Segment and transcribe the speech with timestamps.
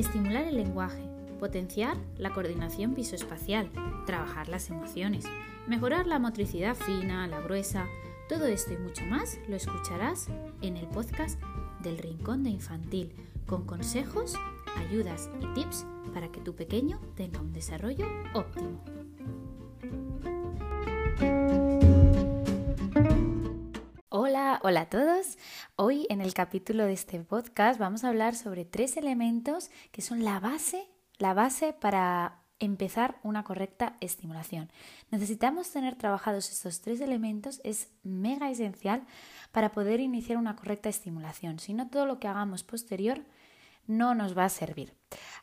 [0.00, 1.02] Estimular el lenguaje,
[1.38, 3.70] potenciar la coordinación visoespacial,
[4.06, 5.26] trabajar las emociones,
[5.66, 7.86] mejorar la motricidad fina, la gruesa,
[8.26, 10.28] todo esto y mucho más lo escucharás
[10.62, 11.38] en el podcast
[11.82, 13.12] del Rincón de Infantil,
[13.44, 14.36] con consejos,
[14.78, 15.84] ayudas y tips
[16.14, 18.99] para que tu pequeño tenga un desarrollo óptimo.
[24.30, 25.38] Hola, hola a todos.
[25.74, 30.22] Hoy en el capítulo de este podcast vamos a hablar sobre tres elementos que son
[30.22, 30.86] la base,
[31.18, 34.70] la base para empezar una correcta estimulación.
[35.10, 39.04] Necesitamos tener trabajados estos tres elementos, es mega esencial
[39.50, 41.58] para poder iniciar una correcta estimulación.
[41.58, 43.24] Si no, todo lo que hagamos posterior
[43.88, 44.94] no nos va a servir.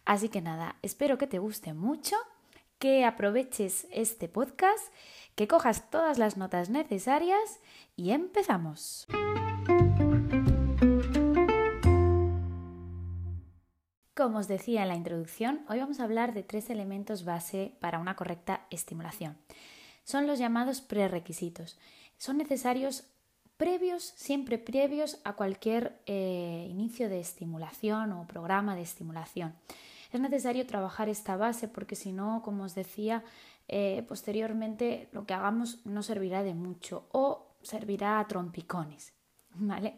[0.05, 2.15] Así que nada, espero que te guste mucho,
[2.79, 4.93] que aproveches este podcast,
[5.37, 7.59] que cojas todas las notas necesarias
[7.95, 9.05] y empezamos.
[14.15, 17.99] Como os decía en la introducción, hoy vamos a hablar de tres elementos base para
[17.99, 19.37] una correcta estimulación.
[20.03, 21.77] Son los llamados prerequisitos.
[22.17, 23.03] Son necesarios
[23.57, 29.53] previos, siempre previos a cualquier eh, inicio de estimulación o programa de estimulación.
[30.11, 33.23] Es necesario trabajar esta base porque si no, como os decía,
[33.67, 39.13] eh, posteriormente lo que hagamos no servirá de mucho o servirá a trompicones.
[39.55, 39.97] ¿Vale?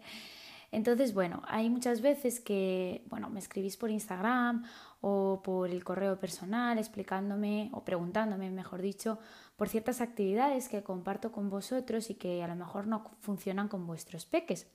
[0.71, 4.65] Entonces, bueno, hay muchas veces que, bueno, me escribís por Instagram
[5.01, 9.17] o por el correo personal explicándome o preguntándome, mejor dicho,
[9.55, 13.87] por ciertas actividades que comparto con vosotros y que a lo mejor no funcionan con
[13.87, 14.67] vuestros peques.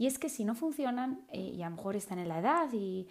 [0.00, 2.70] Y es que si no funcionan, eh, y a lo mejor están en la edad
[2.72, 3.06] y,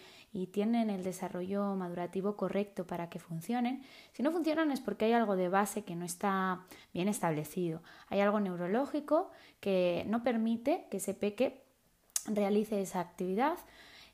[0.52, 5.36] tienen el desarrollo madurativo correcto para que funcionen, si no funcionan es porque hay algo
[5.36, 7.84] de base que no está bien establecido.
[8.08, 9.30] Hay algo neurológico
[9.60, 11.64] que no permite que ese peque
[12.26, 13.60] realice esa actividad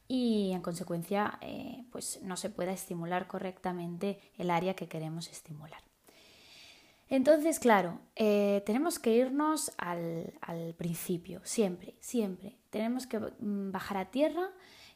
[0.09, 5.79] y en consecuencia eh, pues no se pueda estimular correctamente el área que queremos estimular.
[7.09, 10.33] Entonces, claro, eh, tenemos que irnos al,
[10.77, 12.57] principio, siempre, siempre.
[12.69, 14.49] Tenemos que mm, bajar a tierra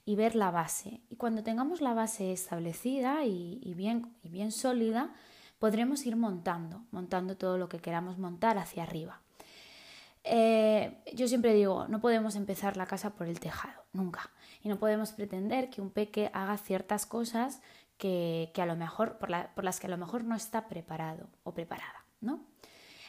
[0.06, 1.01] y ver la base.
[1.09, 5.13] Y cuando tengamos la base establecida y, bien, y bien sólida,
[5.59, 9.22] podremos ir montando, montando todo lo que queramos montar hacia arriba.
[10.23, 14.31] Eh, yo siempre digo, no podemos empezar la casa por el tejado, nunca.
[14.63, 17.62] Y no podemos pretender que un peque haga ciertas cosas
[18.00, 22.06] que, a lo mejor, por, las que a lo mejor no está preparado o preparada,
[22.22, 22.46] ¿no?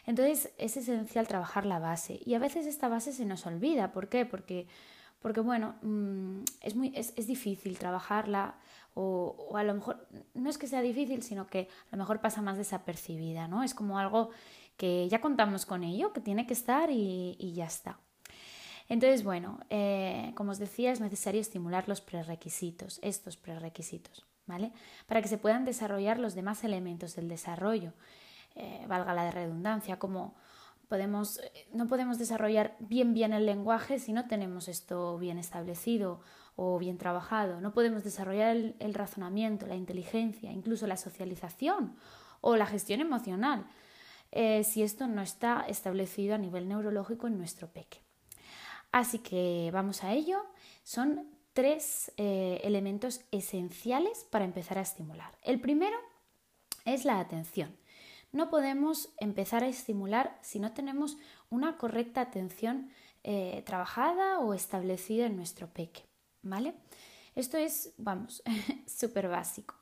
[0.06, 3.92] Entonces es esencial trabajar la base y a veces esta base se nos olvida.
[3.92, 4.24] ¿Por qué?
[4.26, 4.66] Porque,
[5.20, 8.54] porque bueno, mm, es, muy, es, difícil trabajarla
[8.94, 12.20] o, o, a lo mejor no es que sea difícil, sino que a lo mejor
[12.20, 13.62] pasa más desapercibida, ¿no?
[13.62, 14.30] Es como algo
[14.80, 17.98] que ya contamos con ello, que tiene que estar y, ya está.
[18.88, 24.72] Entonces, bueno, eh, como os decía, es necesario estimular los prerequisitos, estos prerequisitos, ¿vale?
[25.06, 27.92] Para que se puedan desarrollar los demás elementos del desarrollo,
[28.54, 30.34] eh, valga la redundancia, como
[30.88, 31.40] podemos,
[31.72, 36.20] no podemos desarrollar bien bien el lenguaje si no tenemos esto bien establecido
[36.56, 37.60] o bien trabajado.
[37.60, 41.96] No podemos desarrollar el razonamiento, la inteligencia, incluso la socialización
[42.40, 43.66] o la gestión emocional
[44.32, 47.98] eh, si esto no está establecido a nivel neurológico en nuestro peque.
[48.92, 50.44] Así que vamos a ello.
[50.82, 55.36] Son tres eh, elementos esenciales para empezar a estimular.
[55.42, 55.96] El primero
[56.84, 57.76] es la atención.
[58.32, 61.16] No podemos empezar a estimular si no tenemos
[61.48, 62.90] una correcta atención
[63.24, 66.02] eh, trabajada o establecida en nuestro peque.
[66.42, 66.74] ¿Vale?
[67.34, 68.42] Esto es, vamos,
[68.86, 69.74] súper básico.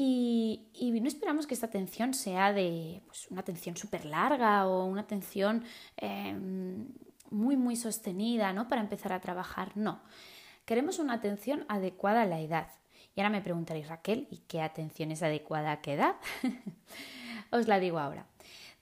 [0.00, 0.68] Y,
[1.00, 5.64] no esperamos que esta atención sea de pues, una atención súper larga o una atención
[5.96, 6.86] em,
[7.30, 8.68] muy, muy sostenida, ¿no?
[8.68, 9.76] Para empezar a trabajar.
[9.76, 10.00] No.
[10.64, 12.68] Queremos una atención adecuada a la edad.
[13.16, 16.14] Y ahora me preguntaréis, Raquel, ¿y qué atención es adecuada a qué edad?
[17.50, 18.26] Os la digo ahora.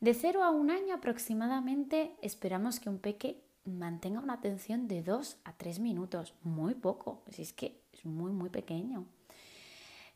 [0.01, 5.39] De 0 a un año aproximadamente esperamos que un peque mantenga una atención de 2
[5.45, 6.35] a 3 minutos.
[6.43, 7.23] Muy poco.
[7.31, 9.07] Si es que es muy, muy pequeño.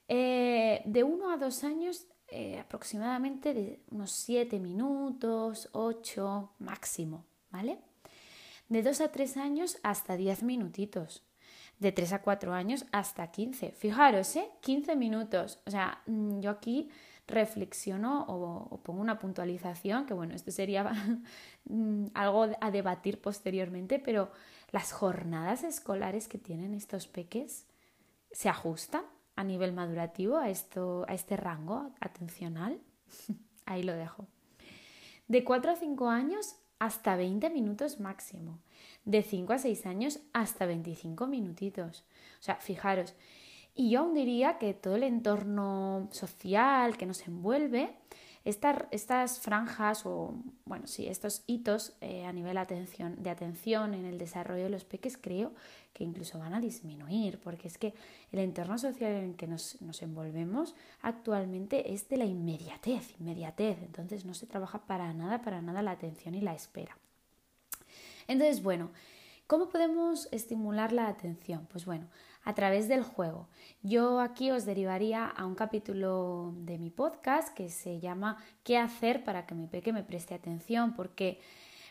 [0.09, 7.79] Eh, de 1 a 2 años, eh, aproximadamente de unos 7 minutos, 8 máximo, ¿vale?
[8.69, 11.25] De 2 a 3 años hasta 10 minutitos.
[11.79, 13.71] De 3 a 4 años hasta 15.
[13.71, 14.51] Fijaros, ¿eh?
[14.61, 15.59] 15 minutos.
[15.65, 16.91] O sea, mm, yo aquí
[17.31, 20.85] reflexiono o, pongo una puntualización, que bueno, esto sería
[21.65, 24.31] mm, algo a debatir posteriormente, pero
[24.73, 27.67] las jornadas escolares que tienen estos peques
[28.33, 29.03] se ajustan
[29.37, 32.81] a nivel madurativo a, esto, a este rango atencional.
[33.67, 34.27] Ahí lo dejo.
[35.29, 38.59] De 4 a 5 años hasta 20 minutos máximo.
[39.05, 42.05] De 5 a 6 años hasta 25 minutitos.
[42.41, 43.15] O sea, fijaros.
[43.81, 47.97] Y yo aún diría que todo el entorno social que nos envuelve
[48.45, 50.35] estas franjas o,
[50.67, 54.85] bueno, sí, estos hitos eh, a nivel atención, de atención en el desarrollo de los
[54.85, 55.55] peques creo
[55.95, 57.95] que incluso van a disminuir, porque es que
[58.33, 63.79] el entorno social en el que nos, nos envolvemos actualmente es de la inmediatez, inmediatez,
[63.83, 66.99] entonces no se trabaja para nada, para nada la atención y la espera.
[68.29, 68.91] Entonces, bueno,
[69.47, 71.67] ¿cómo podemos estimular la atención?
[71.73, 72.09] Pues bueno,
[72.45, 73.49] a través del juego.
[73.83, 79.25] Yo aquí os derivaría a un capítulo de mi podcast que se llama ¿Qué hacer
[79.25, 80.95] para que mi peque me preste atención?
[80.95, 81.41] Porque,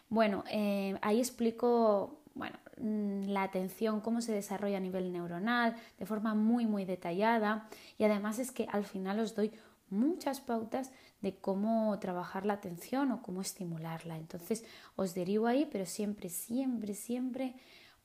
[0.09, 6.05] bueno, eh, ahí explico bueno, mm, la atención, cómo se desarrolla a nivel neuronal, de
[6.05, 7.67] forma muy, muy detallada.
[7.97, 9.51] Y además es que al final os doy
[9.89, 10.91] muchas pautas
[11.21, 14.17] de cómo trabajar la atención o cómo estimularla.
[14.17, 14.63] Entonces
[14.95, 17.55] os derivo ahí, pero siempre, siempre, siempre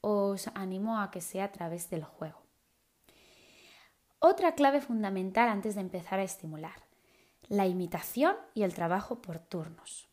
[0.05, 2.43] os animo a que sea a través del juego.
[4.19, 6.79] Otra clave fundamental antes de empezar a estimular,
[7.49, 10.09] la imitación y el trabajo por turnos.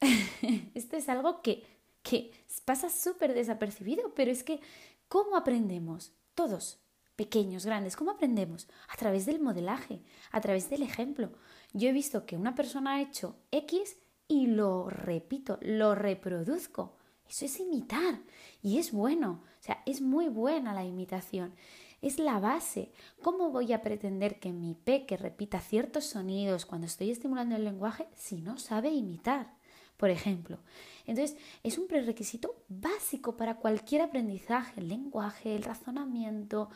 [0.74, 1.64] Esto es algo que,
[2.02, 2.32] que
[2.64, 4.60] pasa súper desapercibido, pero es que
[5.08, 6.12] ¿cómo aprendemos?
[6.34, 6.80] Todos,
[7.14, 8.68] pequeños, grandes, ¿cómo aprendemos?
[8.88, 10.02] A través del modelaje,
[10.32, 11.32] a través del ejemplo.
[11.72, 13.96] Yo he visto que una persona ha hecho X
[14.28, 16.96] y lo repito, lo reproduzco.
[17.28, 18.20] Eso es imitar
[18.62, 21.54] y es bueno, o sea, es muy buena la imitación.
[22.02, 22.92] Es la base.
[23.22, 28.06] ¿Cómo voy a pretender que mi peque repita ciertos sonidos cuando estoy estimulando el lenguaje
[28.14, 29.54] si no sabe imitar?
[29.96, 30.58] Por ejemplo,
[31.06, 36.68] entonces es un prerequisito básico para cualquier aprendizaje, el lenguaje, el razonamiento,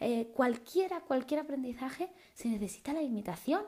[0.00, 3.62] eh, cualquiera, cualquier aprendizaje se necesita la imitación.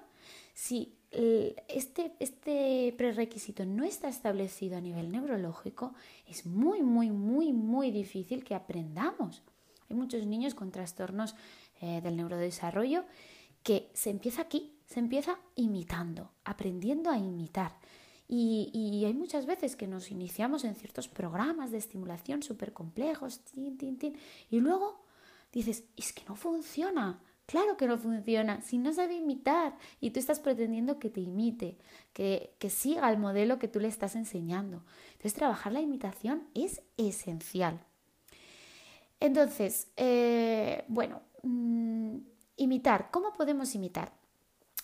[0.54, 5.94] Si este, este prerequisito no está establecido a nivel neurológico,
[6.26, 9.42] es muy, muy, muy, muy difícil que aprendamos.
[9.88, 11.34] Hay muchos niños con trastornos
[11.80, 13.04] eh, del neurodesarrollo
[13.62, 17.76] que se empieza aquí, se empieza imitando, aprendiendo a imitar.
[18.26, 23.42] Y, y, hay muchas veces que nos iniciamos en ciertos programas de estimulación súper complejos,
[23.54, 25.04] y luego
[25.52, 28.60] dices, es que no funciona, Claro que no funciona.
[28.62, 31.76] Si no sabe imitar y tú estás pretendiendo que te imite,
[32.12, 34.82] que, que siga el modelo que tú le estás enseñando.
[35.12, 37.80] Entonces, trabajar la imitación es esencial.
[39.20, 42.16] Entonces, eh, bueno, mm,
[42.56, 43.10] imitar.
[43.10, 44.12] ¿Cómo podemos imitar?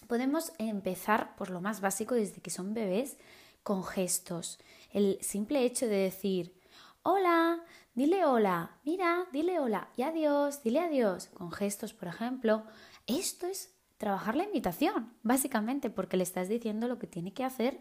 [0.06, 3.16] Podemos empezar por lo más básico desde que son bebés
[3.62, 4.58] con gestos.
[4.92, 6.54] El simple hecho de decir,
[7.02, 7.62] hola,
[7.94, 12.64] dile hola, mira, dile hola y adiós, dile adiós, con gestos, por ejemplo.
[13.06, 17.81] Esto es trabajar la imitación, básicamente, porque le estás diciendo lo que tiene que hacer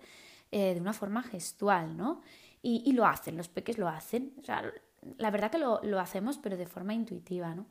[0.52, 2.22] eh, de una forma gestual, ¿no?
[2.62, 4.34] Y, lo hacen, los peques lo hacen.
[4.42, 4.70] O sea,
[5.18, 7.68] la verdad que lo, lo hacemos, pero de forma intuitiva, ¿no?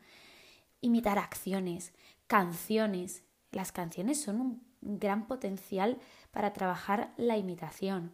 [0.81, 1.93] Imitar acciones,
[2.27, 3.23] canciones.
[3.51, 5.99] Las canciones son un gran potencial
[6.31, 8.13] para trabajar la imitación.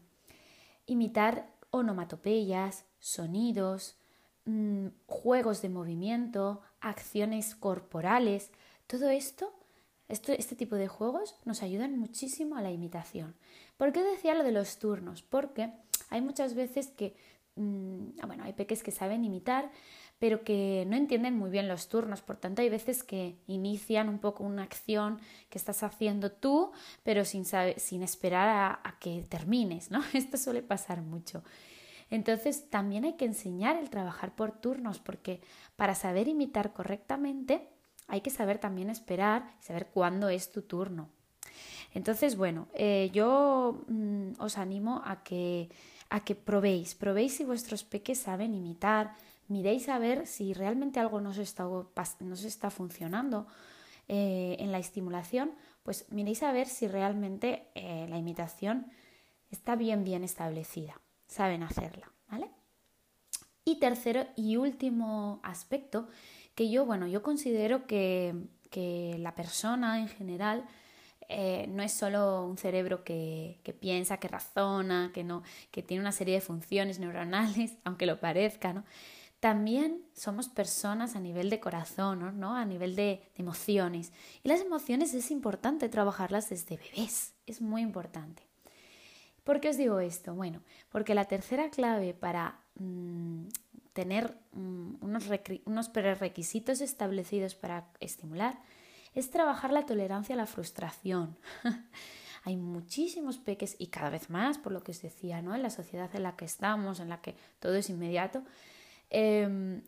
[0.87, 3.97] Imitar onomatopeyas, sonidos,
[4.47, 8.50] Mm, juegos de movimiento, acciones corporales,
[8.87, 9.55] todo esto,
[10.09, 13.35] este tipo de juegos nos ayudan muchísimo a la imitación.
[13.79, 15.23] ¿Por qué decía lo de los turnos?
[15.23, 15.73] Porque
[16.11, 17.17] hay muchas veces que,
[17.56, 19.71] mm, bueno, hay peques que saben imitar,
[20.19, 22.22] pero que no entienden muy bien los turnos.
[22.22, 27.25] Por tanto, hay veces que inician un poco una acción que estás haciendo tú, pero
[27.25, 30.02] sin, sin esperar a, a que termines, ¿no?
[30.12, 31.42] Esto suele pasar mucho.
[32.11, 35.40] Entonces también hay que enseñar el trabajar por turnos porque
[35.76, 37.68] para saber imitar correctamente
[38.06, 41.09] hay que saber también esperar y saber cuándo es tu turno.
[41.92, 45.71] Entonces, bueno, eh, yo mm, os animo a que,
[46.11, 49.14] a que probéis, probéis si vuestros peques saben imitar,
[49.49, 51.67] miréis a ver si realmente algo no se está,
[52.45, 53.47] está funcionando
[54.09, 58.87] eh, en la estimulación, pues miréis a ver si realmente eh, la imitación
[59.51, 62.51] está bien, bien establecida saben hacerla, ¿vale?
[63.65, 66.09] Y tercero y último aspecto
[66.55, 68.35] que yo, bueno, yo considero que,
[68.71, 70.65] que la persona en general
[71.29, 76.03] eh, no es solo un cerebro que, que, piensa, que razona, que, no, que tiene
[76.03, 78.85] una serie de funciones neuronales, aunque lo parezca, ¿no?
[79.45, 82.57] También somos personas a nivel de corazón, ¿no?
[82.57, 84.11] A nivel de, emociones.
[84.43, 88.43] Y las emociones es importante trabajarlas desde bebés, es muy importante.
[89.45, 90.35] ¿Por qué os digo esto?
[90.35, 93.49] Bueno, porque la tercera clave para mm,
[93.93, 95.25] tener mm, unos,
[95.67, 98.59] unos prerequisitos establecidos para estimular
[99.15, 101.37] es trabajar la tolerancia a la frustración.
[102.45, 105.55] Hay muchísimos peques y cada vez más, por lo que os decía, ¿no?
[105.55, 108.43] En la sociedad en la que estamos, en la que todo es inmediato,
[109.11, 109.82] em,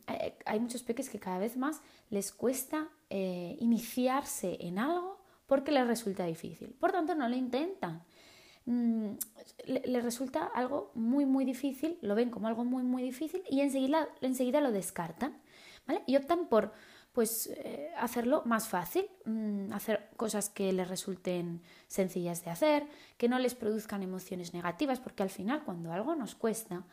[0.44, 1.80] hay muchos peques que cada vez más
[2.10, 6.74] les cuesta eh, iniciarse en algo porque les resulta difícil.
[6.80, 8.02] Por tanto, no lo intentan.
[8.66, 9.12] Mm,
[9.66, 14.08] les resulta algo muy, muy difícil, lo ven como algo muy, muy difícil y enseguida,
[14.20, 15.40] enseguida lo descartan.
[16.06, 16.72] Y optan por
[17.12, 23.28] pues, eh, hacerlo más fácil, mm, hacer cosas que les resulten sencillas de hacer, que
[23.28, 26.84] no les produzcan emociones negativas, porque al final cuando algo nos cuesta,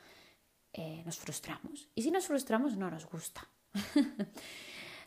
[0.74, 1.88] eh, nos frustramos.
[1.96, 3.48] Y si nos frustramos, no nos gusta.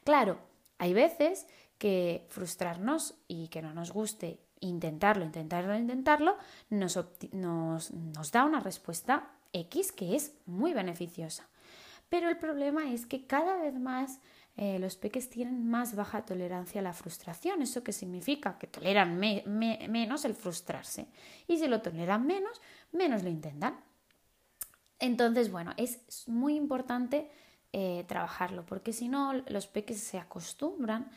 [0.04, 0.38] claro,
[0.78, 1.46] hay veces
[1.78, 6.36] que frustrarnos y que no nos guste intentarlo, intentarlo, intentarlo,
[6.70, 6.96] nos,
[7.32, 11.48] nos, da una respuesta X que es muy beneficiosa.
[12.08, 14.20] Pero el problema es que cada vez más
[14.56, 17.60] eh, los peques tienen más baja tolerancia a la frustración.
[17.60, 18.56] ¿Eso qué significa?
[18.58, 21.08] Que toleran menos el frustrarse.
[21.48, 23.76] Y si lo toleran menos, menos lo intentan.
[24.98, 27.30] Entonces, bueno, es muy importante
[27.72, 31.10] eh, trabajarlo, porque si no, los peques se acostumbran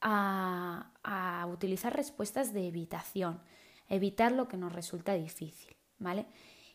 [0.00, 3.40] a, utilizar respuestas de evitación,
[3.88, 6.26] evitar lo que nos resulta difícil, ¿vale?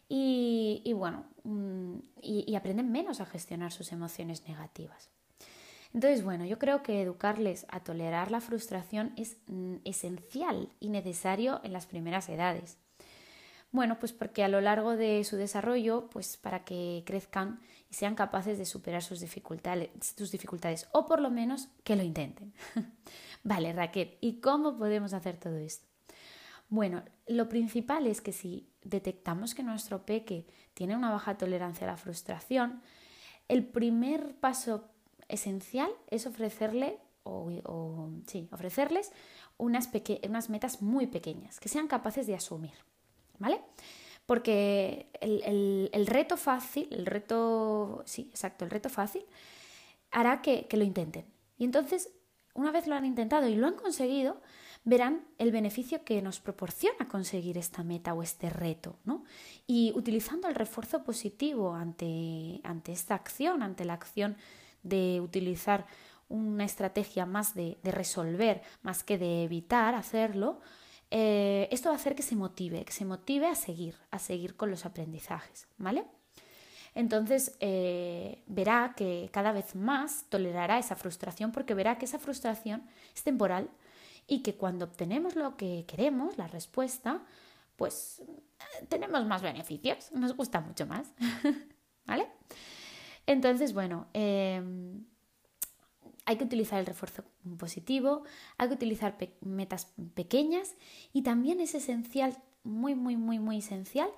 [0.08, 5.10] Y, bueno, mm, y, aprenden menos a gestionar sus emociones negativas.
[5.94, 11.62] Entonces, bueno, yo creo que educarles a tolerar la frustración es mm, esencial y necesario
[11.63, 12.77] en las primeras edades.
[13.72, 18.16] Bueno, pues porque a lo largo de su desarrollo, pues para que crezcan y sean
[18.16, 22.54] capaces de superar sus dificultades, sus dificultades o por lo menos que lo intenten.
[23.44, 25.88] vale, Raquel, ¿y cómo podemos hacer todo esto?
[26.68, 31.92] Bueno, lo principal es que si detectamos que nuestro peque tiene una baja tolerancia a
[31.92, 32.82] la frustración,
[33.48, 34.90] el primer paso
[35.30, 39.12] esencial es ofrecerle o, sí, ofrecerles
[39.58, 39.90] unas,
[40.28, 42.90] unas metas muy pequeñas que sean capaces de asumir.
[43.41, 43.60] ¿Vale?
[44.25, 49.25] Porque el, reto fácil, el reto, sí, exacto, el reto fácil,
[50.12, 51.25] hará que, lo intenten.
[51.57, 52.12] Y entonces,
[52.53, 54.41] una vez lo han intentado y lo han conseguido,
[54.83, 59.25] verán el beneficio que nos proporciona conseguir esta meta o este reto, ¿no?
[59.67, 64.38] Y utilizando el refuerzo positivo ante, esta acción, ante la acción
[64.83, 65.88] de utilizar
[66.29, 70.62] una estrategia más de resolver, más que de evitar hacerlo,
[71.12, 74.56] eh, esto va a hacer que se motive, que se motive a seguir, a seguir
[74.56, 76.06] con los aprendizajes, ¿vale?
[76.96, 82.84] Entonces eh, verá que cada vez más tolerará esa frustración porque verá que esa frustración
[83.13, 83.70] es temporal
[84.25, 87.22] y que cuando obtenemos lo que queremos, la respuesta,
[87.75, 91.13] pues eh, tenemos más beneficios, nos gusta mucho más,
[92.06, 92.27] ¿vale?
[93.25, 95.06] Entonces, bueno, em,
[96.25, 97.24] hay que utilizar el refuerzo
[97.58, 98.24] positivo,
[98.58, 100.75] hay que utilizar metas pequeñas
[101.13, 104.10] y también es esencial, muy, muy, muy, muy esencial,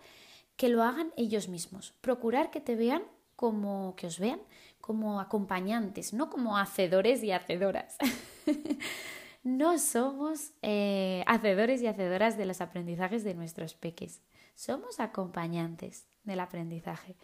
[0.57, 1.93] que lo hagan ellos mismos.
[2.01, 3.03] Procurar que te vean
[3.35, 4.39] como que os vean
[4.81, 7.97] como acompañantes, no como hacedores y hacedoras.
[9.43, 14.21] no somos eh, hacedores y hacedoras de los aprendizajes de nuestros peques,
[14.55, 17.15] somos acompañantes del aprendizaje.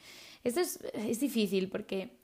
[0.44, 2.20] Esto es, es difícil porque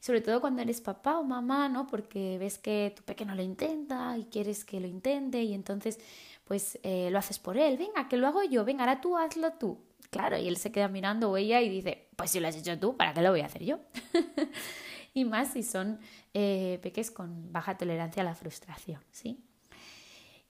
[0.00, 1.86] sobre todo cuando eres papá o mamá, ¿no?
[1.86, 5.98] Porque ves que tu pequeño lo intenta y quieres que lo intente y entonces
[6.44, 9.52] pues eh, lo haces por él, venga, que lo hago yo, venga, ahora tú hazlo
[9.52, 9.78] tú.
[10.10, 12.76] Claro, y él se queda mirando o ella y dice, pues si lo has hecho
[12.76, 13.78] tú, ¿para qué lo voy a hacer yo?
[15.14, 16.00] y más si son
[16.34, 19.44] eh, peques con baja tolerancia a la frustración, ¿sí?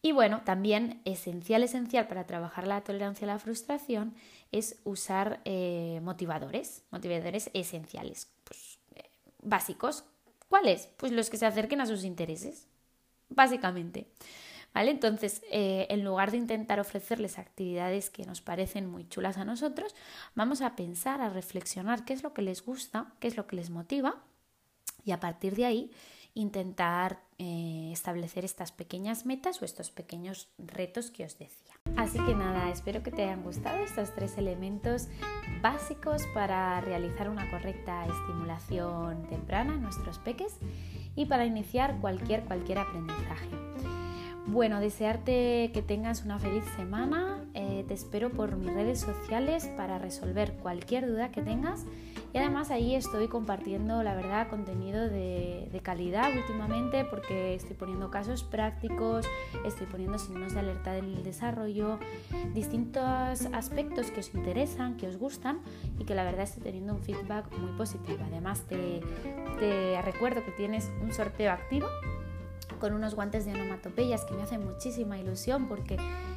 [0.02, 4.14] Y bueno, también esencial, esencial para trabajar la tolerancia a la frustración
[4.50, 8.28] es usar eh, motivadores, motivadores esenciales.
[8.44, 8.80] Pues
[9.42, 10.04] básicos.
[10.48, 10.88] ¿Cuáles?
[10.96, 12.66] Pues los que se acerquen a sus intereses,
[13.28, 14.06] básicamente.
[14.72, 14.92] ¿Vale?
[14.92, 19.96] Entonces, eh, en lugar de intentar ofrecerles actividades que nos parecen muy chulas a nosotros,
[20.36, 23.56] vamos a pensar, a reflexionar qué es lo que les gusta, qué es lo que
[23.56, 24.22] les motiva
[25.04, 25.90] y a partir de ahí
[26.34, 31.72] intentar eh, establecer estas pequeñas metas o estos pequeños retos que os decía.
[31.96, 35.08] Así que nada, espero que te hayan gustado estos tres elementos
[35.62, 40.52] básicos para realizar una correcta estimulación temprana en nuestros peques
[41.16, 43.48] y para iniciar cualquier, cualquier aprendizaje.
[44.44, 47.42] Bueno, desearte que tengas una feliz semana.
[47.54, 51.86] Eh, te espero por mis redes sociales para resolver cualquier duda que tengas
[52.32, 58.44] y además ahí estoy compartiendo, la verdad, contenido de, calidad últimamente porque estoy poniendo casos
[58.44, 59.26] prácticos,
[59.64, 61.98] estoy poniendo signos de alerta del desarrollo,
[62.52, 65.60] distintos aspectos que os interesan, que os gustan
[65.98, 68.18] y que la verdad estoy teniendo un feedback muy positivo.
[68.26, 69.00] Además te,
[69.58, 71.86] te recuerdo que tienes un sorteo activo
[72.78, 75.96] con unos guantes de onomatopeyas que me hacen muchísima ilusión porque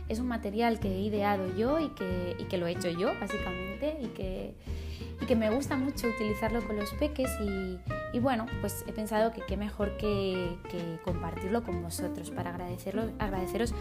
[0.10, 3.12] es un material que he ideado yo y que, y que lo he hecho yo,
[3.20, 4.56] básicamente, y que,
[5.22, 7.80] y que me gusta mucho utilizarlo con los peques y,
[8.16, 13.12] y bueno, pues he pensado que qué mejor que, que compartirlo con vosotros para agradecerlo,
[13.20, 13.74] agradeceros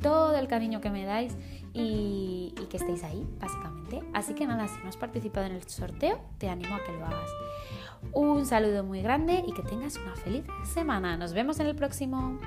[0.00, 1.36] todo el cariño que me dais
[1.72, 4.02] y, y, que estéis ahí, básicamente.
[4.12, 7.04] Así que nada, si no has participado en el sorteo, te animo a que lo
[7.04, 7.30] hagas.
[8.12, 11.16] Un saludo muy grande y que tengas una feliz semana.
[11.16, 12.38] Nos vemos en el próximo.